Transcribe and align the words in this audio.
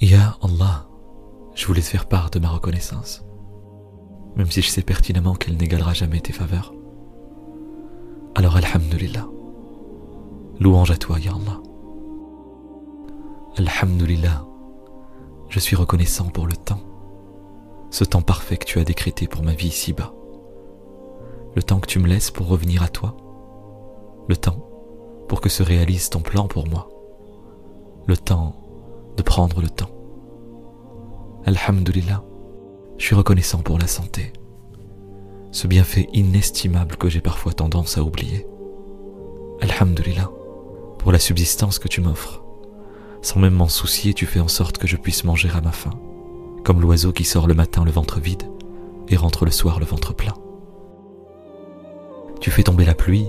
Ya 0.00 0.36
Allah, 0.42 0.86
je 1.54 1.66
voulais 1.66 1.80
te 1.80 1.86
faire 1.86 2.06
part 2.06 2.28
de 2.28 2.38
ma 2.38 2.50
reconnaissance, 2.50 3.24
même 4.36 4.50
si 4.50 4.60
je 4.60 4.68
sais 4.68 4.82
pertinemment 4.82 5.34
qu'elle 5.34 5.56
n'égalera 5.56 5.94
jamais 5.94 6.20
tes 6.20 6.34
faveurs. 6.34 6.74
Alors 8.34 8.56
Alhamdulillah, 8.56 9.26
louange 10.60 10.90
à 10.90 10.98
toi, 10.98 11.18
Ya 11.18 11.30
Allah. 11.30 11.62
Alhamdulillah, 13.56 14.44
je 15.48 15.58
suis 15.60 15.76
reconnaissant 15.76 16.26
pour 16.26 16.46
le 16.46 16.56
temps, 16.56 16.82
ce 17.90 18.04
temps 18.04 18.20
parfait 18.20 18.58
que 18.58 18.66
tu 18.66 18.78
as 18.78 18.84
décrété 18.84 19.26
pour 19.26 19.42
ma 19.42 19.54
vie 19.54 19.68
ici-bas, 19.68 20.12
le 21.54 21.62
temps 21.62 21.80
que 21.80 21.86
tu 21.86 22.00
me 22.00 22.06
laisses 22.06 22.30
pour 22.30 22.48
revenir 22.48 22.82
à 22.82 22.88
toi, 22.88 23.16
le 24.28 24.36
temps 24.36 24.58
pour 25.26 25.40
que 25.40 25.48
se 25.48 25.62
réalise 25.62 26.10
ton 26.10 26.20
plan 26.20 26.48
pour 26.48 26.68
moi, 26.68 26.90
le 28.06 28.18
temps 28.18 28.65
prendre 29.36 29.60
le 29.60 29.68
temps. 29.68 29.90
Alhamdulillah, 31.44 32.24
je 32.96 33.04
suis 33.04 33.14
reconnaissant 33.14 33.58
pour 33.58 33.78
la 33.78 33.86
santé, 33.86 34.32
ce 35.52 35.66
bienfait 35.66 36.08
inestimable 36.14 36.96
que 36.96 37.10
j'ai 37.10 37.20
parfois 37.20 37.52
tendance 37.52 37.98
à 37.98 38.02
oublier. 38.02 38.46
Alhamdulillah, 39.60 40.30
pour 40.96 41.12
la 41.12 41.18
subsistance 41.18 41.78
que 41.78 41.86
tu 41.86 42.00
m'offres. 42.00 42.42
Sans 43.20 43.38
même 43.38 43.52
m'en 43.52 43.68
soucier, 43.68 44.14
tu 44.14 44.24
fais 44.24 44.40
en 44.40 44.48
sorte 44.48 44.78
que 44.78 44.86
je 44.86 44.96
puisse 44.96 45.24
manger 45.24 45.50
à 45.54 45.60
ma 45.60 45.72
faim, 45.72 46.00
comme 46.64 46.80
l'oiseau 46.80 47.12
qui 47.12 47.24
sort 47.24 47.46
le 47.46 47.52
matin 47.52 47.84
le 47.84 47.90
ventre 47.90 48.18
vide 48.18 48.44
et 49.08 49.16
rentre 49.16 49.44
le 49.44 49.50
soir 49.50 49.80
le 49.80 49.84
ventre 49.84 50.14
plein. 50.14 50.34
Tu 52.40 52.50
fais 52.50 52.62
tomber 52.62 52.86
la 52.86 52.94
pluie 52.94 53.26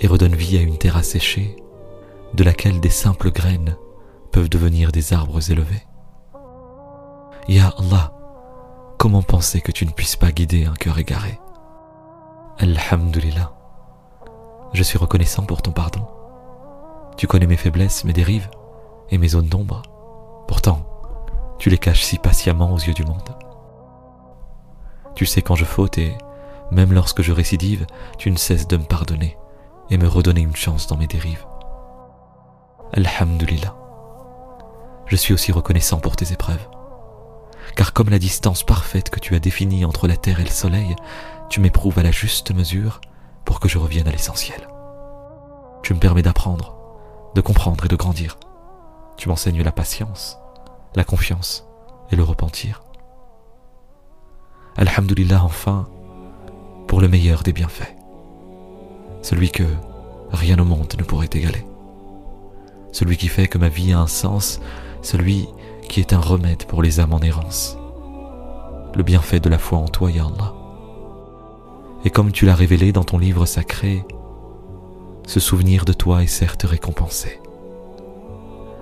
et 0.00 0.06
redonnes 0.06 0.36
vie 0.36 0.58
à 0.58 0.60
une 0.60 0.76
terre 0.76 0.98
asséchée, 0.98 1.56
de 2.34 2.44
laquelle 2.44 2.80
des 2.80 2.90
simples 2.90 3.30
graines 3.30 3.78
peuvent 4.32 4.48
devenir 4.48 4.92
des 4.92 5.12
arbres 5.12 5.50
élevés. 5.50 5.86
Ya 7.48 7.72
Allah, 7.78 8.12
comment 8.98 9.22
penser 9.22 9.60
que 9.60 9.72
tu 9.72 9.86
ne 9.86 9.90
puisses 9.90 10.16
pas 10.16 10.32
guider 10.32 10.66
un 10.66 10.74
cœur 10.74 10.98
égaré? 10.98 11.40
Alhamdulillah, 12.58 13.52
je 14.72 14.82
suis 14.82 14.98
reconnaissant 14.98 15.44
pour 15.44 15.62
ton 15.62 15.72
pardon. 15.72 16.06
Tu 17.16 17.26
connais 17.26 17.46
mes 17.46 17.56
faiblesses, 17.56 18.04
mes 18.04 18.12
dérives 18.12 18.48
et 19.10 19.18
mes 19.18 19.28
zones 19.28 19.48
d'ombre. 19.48 19.82
Pourtant, 20.46 20.82
tu 21.58 21.70
les 21.70 21.78
caches 21.78 22.04
si 22.04 22.18
patiemment 22.18 22.72
aux 22.72 22.78
yeux 22.78 22.94
du 22.94 23.04
monde. 23.04 23.36
Tu 25.14 25.26
sais 25.26 25.42
quand 25.42 25.56
je 25.56 25.64
faute 25.64 25.98
et, 25.98 26.16
même 26.70 26.92
lorsque 26.92 27.22
je 27.22 27.32
récidive, 27.32 27.86
tu 28.16 28.30
ne 28.30 28.36
cesses 28.36 28.68
de 28.68 28.76
me 28.76 28.84
pardonner 28.84 29.36
et 29.90 29.98
me 29.98 30.08
redonner 30.08 30.40
une 30.40 30.56
chance 30.56 30.86
dans 30.86 30.96
mes 30.96 31.08
dérives. 31.08 31.44
Alhamdulillah. 32.92 33.79
Je 35.10 35.16
suis 35.16 35.34
aussi 35.34 35.52
reconnaissant 35.52 35.98
pour 35.98 36.16
tes 36.16 36.32
épreuves. 36.32 36.66
Car 37.76 37.92
comme 37.92 38.08
la 38.08 38.18
distance 38.18 38.62
parfaite 38.62 39.10
que 39.10 39.20
tu 39.20 39.34
as 39.34 39.40
définie 39.40 39.84
entre 39.84 40.08
la 40.08 40.16
terre 40.16 40.40
et 40.40 40.44
le 40.44 40.50
soleil, 40.50 40.96
tu 41.50 41.60
m'éprouves 41.60 41.98
à 41.98 42.02
la 42.02 42.10
juste 42.10 42.54
mesure 42.54 43.02
pour 43.44 43.60
que 43.60 43.68
je 43.68 43.76
revienne 43.76 44.08
à 44.08 44.12
l'essentiel. 44.12 44.68
Tu 45.82 45.92
me 45.92 46.00
permets 46.00 46.22
d'apprendre, 46.22 46.74
de 47.34 47.40
comprendre 47.42 47.84
et 47.84 47.88
de 47.88 47.96
grandir. 47.96 48.38
Tu 49.18 49.28
m'enseignes 49.28 49.62
la 49.62 49.72
patience, 49.72 50.38
la 50.94 51.04
confiance 51.04 51.66
et 52.10 52.16
le 52.16 52.22
repentir. 52.22 52.82
Alhamdulillah 54.78 55.44
enfin, 55.44 55.88
pour 56.86 57.02
le 57.02 57.08
meilleur 57.08 57.42
des 57.42 57.52
bienfaits 57.52 58.00
celui 59.22 59.50
que 59.50 59.64
rien 60.32 60.58
au 60.58 60.64
monde 60.64 60.94
ne 60.98 61.02
pourrait 61.02 61.30
égaler, 61.32 61.64
celui 62.92 63.16
qui 63.16 63.28
fait 63.28 63.48
que 63.48 63.58
ma 63.58 63.68
vie 63.68 63.92
a 63.92 64.00
un 64.00 64.06
sens, 64.06 64.60
celui 65.02 65.48
qui 65.88 66.00
est 66.00 66.12
un 66.12 66.20
remède 66.20 66.64
pour 66.64 66.82
les 66.82 67.00
âmes 67.00 67.12
en 67.12 67.20
errance, 67.20 67.76
le 68.94 69.02
bienfait 69.02 69.40
de 69.40 69.48
la 69.48 69.58
foi 69.58 69.78
en 69.78 69.88
toi, 69.88 70.10
Ya 70.10 70.24
Allah. 70.24 70.54
Et 72.04 72.10
comme 72.10 72.32
tu 72.32 72.46
l'as 72.46 72.54
révélé 72.54 72.92
dans 72.92 73.04
ton 73.04 73.18
livre 73.18 73.46
sacré, 73.46 74.04
ce 75.26 75.40
souvenir 75.40 75.84
de 75.84 75.92
toi 75.92 76.22
est 76.22 76.26
certes 76.26 76.64
récompensé. 76.64 77.40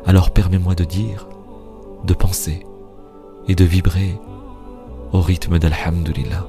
Alors 0.06 0.30
permets-moi 0.30 0.74
de 0.74 0.84
dire, 0.84 1.26
de 2.04 2.14
penser 2.14 2.64
et 3.48 3.54
de 3.54 3.64
vibrer 3.64 4.18
au 5.12 5.20
rythme 5.20 5.58
d'Alhamdulillah. 5.58 6.46